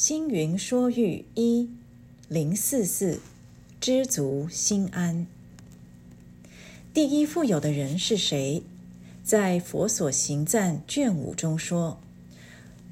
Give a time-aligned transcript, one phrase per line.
[0.00, 1.68] 星云说喻一
[2.28, 3.18] 零四四，
[3.80, 5.26] 知足心安。
[6.94, 8.62] 第一富有的人是谁？
[9.24, 11.98] 在《佛所行赞》卷五中说：“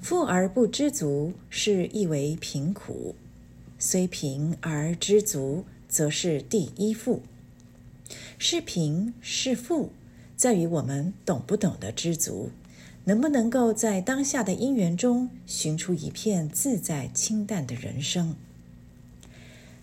[0.02, 3.14] 富而不知足，是亦为贫苦；
[3.78, 7.22] 虽贫而知足，则是第一富。”
[8.36, 9.92] 是贫是富，
[10.36, 12.50] 在于我们懂不懂得知足。
[13.08, 18.34] 能不能够在当下的因缘中寻出一片自在清淡的人生？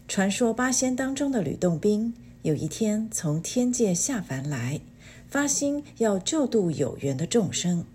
[0.10, 4.82] 传说八仙当中的吕洞宾有一天从天界下凡来，
[5.30, 7.86] 发心要救度有缘的众生。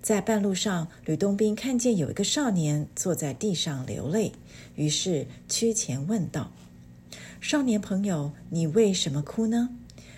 [0.00, 4.32] 在半路上，吕洞宾看见有一个少年坐在地上流泪，
[4.76, 6.50] 于是趋前问道
[7.42, 9.68] ：“少年朋友，你为什么哭呢？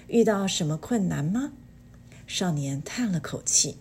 [0.07, 1.55] 遇到什么困难吗？”
[2.29, 3.79] 少年叹了口气。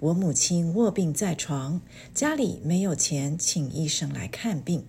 [0.00, 1.80] 我母亲卧病在床，
[2.14, 4.84] 家里没有钱请医生来看病。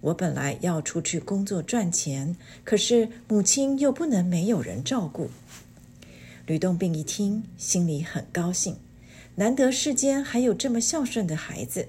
[0.00, 5.30] 我本来要出去工作赚钱，可是母亲又不能没有人照顾。
[6.46, 8.76] 吕洞宾一听，心里很高兴，
[9.36, 11.86] 难得世间还有这么孝顺的孩子。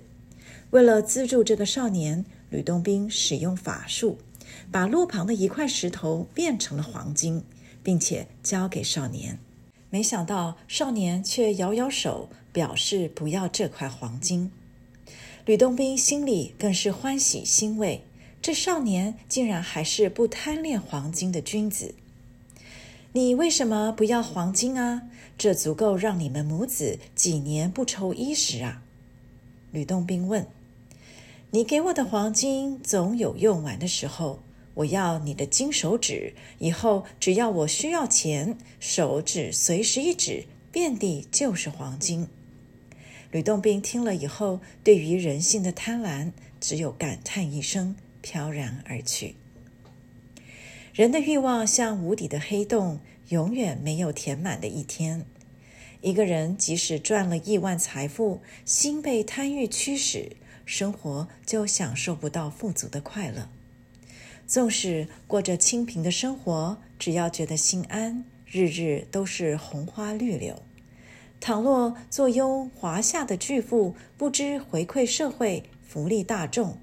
[0.70, 4.20] 为了资助这个少年，吕洞宾使用法术，
[4.70, 7.44] 把路旁的一块石头变成了黄金，
[7.81, 9.40] 并且交给少年。
[9.92, 14.52] 没想到少年却摇摇手，表示不要这块黄金。
[15.45, 18.06] 吕洞宾心里更是欢喜欣慰，
[18.42, 21.94] 这少年竟然还是不贪恋黄金的君子。
[23.12, 25.03] 你为什么不要黄金啊？
[25.38, 28.84] 这足够让你们母子几年不愁衣食啊！
[29.72, 30.47] 吕洞宾问
[31.52, 34.39] ：“你给我的黄金总有用完的时候。”
[34.74, 42.28] 我要你的金手指，以后只要我需要钱，手指随时一指，遍地就是黄金。
[43.32, 49.36] 吕洞宾听了以后，对于人性的贪婪，只有感叹一声，飘然而去。
[50.94, 53.00] 人的欲望像无底的黑洞，
[53.30, 55.26] 永远没有填满的一天。
[56.02, 63.50] 一个人即使赚了亿万财富，心被贪欲驱使，生活就享受不到富足的快乐。
[64.51, 70.62] 纵使过着清贫的生活，只要觉得心安，日日都是红花绿柳。
[71.39, 76.78] 倘若坐拥华夏的巨富，不知回馈社会、福利大众，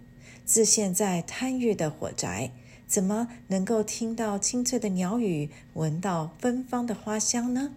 [0.46, 2.52] 自陷在贪欲的火宅，
[2.86, 7.74] 怎么能够听到清脆的鸟语，闻到芬芳的花香呢？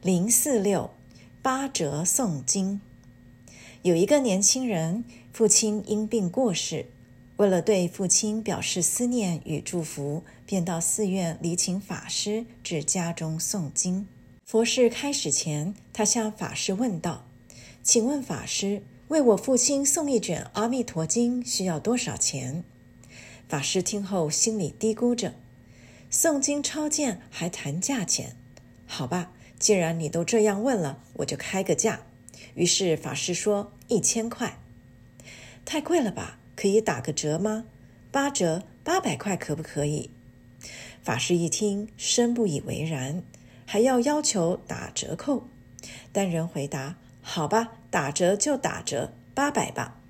[0.00, 0.92] 零四六
[1.42, 2.80] 八折诵经，
[3.82, 5.02] 有一个年轻人。
[5.38, 6.86] 父亲因病过世，
[7.36, 14.08] 为了对父亲表示思念与祝福，便到寺院礼请法师至家中诵经。
[14.44, 17.24] 佛事开始前，他向法师问道
[17.84, 22.64] ：“请问法师，为我父亲诵一卷《阿弥陀经》需要多少钱？”
[23.48, 25.36] 法师听后心里嘀咕着
[26.10, 28.34] ：“诵经超荐还谈价钱？
[28.86, 32.00] 好吧，既然你都这样问了，我就开个价。”
[32.56, 34.58] 于是法师说：“一千块。”
[35.68, 36.38] 太贵了吧？
[36.56, 37.66] 可以打个折吗？
[38.10, 40.08] 八折，八百块可不可以？
[41.02, 43.22] 法师一听，深不以为然，
[43.66, 45.46] 还要要求打折扣。
[46.10, 50.00] 但人回答：“好吧，打折就打折，八百吧。”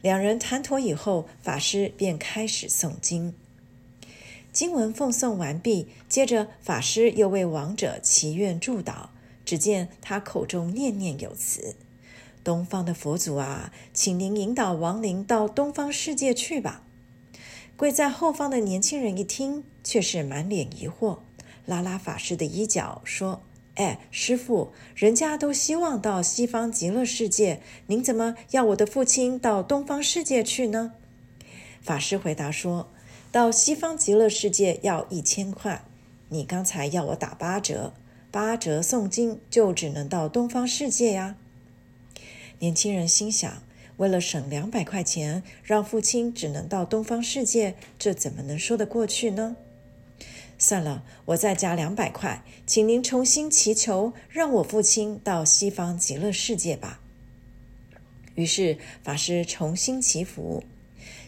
[0.00, 3.34] 两人谈妥以后，法师便开始诵经。
[4.52, 9.10] 经文奉诵完毕，接着法师又为亡者祈愿祝祷。
[9.44, 11.76] 只见他口中念念有词。
[12.44, 16.82] 东方的佛祖啊，请您引导亡灵到东方世界去吧。
[17.76, 21.18] 跪在后方的年轻人一听，却是满脸疑惑，
[21.66, 23.42] 拉拉法师的衣角说
[23.74, 30.92] ：“哎，师傅，人家都希望到西方极乐世界，您怎么要我的父亲到东方世界去呢？”
[31.80, 32.88] 法师回答说
[33.32, 35.82] ：“到西方极乐世界要一千块，
[36.28, 37.92] 你刚才要我打八折，
[38.30, 41.36] 八折诵经就只能到东方世界呀。”
[42.62, 43.64] 年轻人心想：
[43.96, 49.56] 为了省两百块钱，让父亲只能到东方世界，这怎么能说得过去呢？
[50.58, 57.00] 算了，我再加两百块，请您重新祈求，让我父亲到西方极乐世界吧。
[58.36, 60.62] 于是法师重新祈福：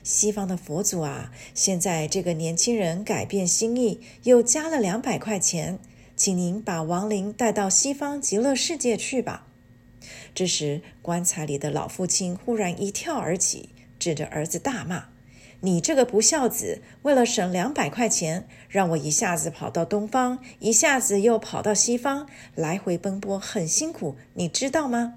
[0.05, 5.81] 西方的佛祖啊，现在这个年轻人改变心意，又加了两百块钱，
[6.15, 9.49] 请您把亡灵带到西方极乐世界去吧。
[10.35, 15.07] 这时，棺材里的老父亲忽然一跳而起，指着儿子大骂
[15.61, 16.83] ：“你这个不孝子！
[17.03, 25.15] 为了省两百块钱，让我一下子跑到东方，一下子又跑到西方，来回奔波很辛苦，你知道吗？”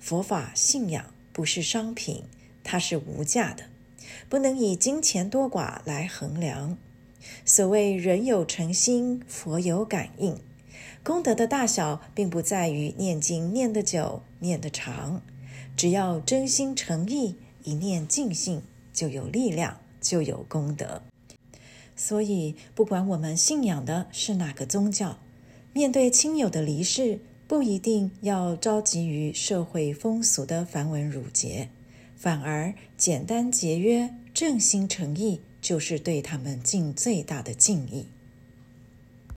[0.00, 2.24] 佛法信仰不是商品，
[2.64, 3.64] 它是无价的，
[4.28, 6.76] 不能以金钱多寡来衡量。
[7.44, 10.40] 所谓人有诚心，佛有感应。
[11.04, 15.20] 功德的大小，并不在于念经念得久、念得长，
[15.76, 18.62] 只要真心诚意，一念尽兴，
[18.92, 21.02] 就有力量，就有功德。
[21.96, 25.18] 所以，不管我们信仰的是哪个宗教，
[25.72, 27.18] 面对亲友的离世，
[27.48, 31.68] 不一定要着急于社会风俗的繁文缛节，
[32.14, 38.06] 反而简单节约、正心诚意，就是对他们尽最大的敬意。